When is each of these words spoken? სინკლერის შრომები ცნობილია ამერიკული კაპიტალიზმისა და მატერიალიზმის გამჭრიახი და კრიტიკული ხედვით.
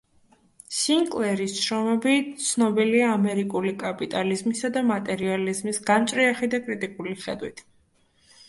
სინკლერის 0.75 1.57
შრომები 1.65 2.15
ცნობილია 2.45 3.11
ამერიკული 3.17 3.75
კაპიტალიზმისა 3.83 4.73
და 4.79 4.83
მატერიალიზმის 4.93 5.81
გამჭრიახი 5.91 6.51
და 6.55 6.63
კრიტიკული 6.67 7.15
ხედვით. 7.27 7.63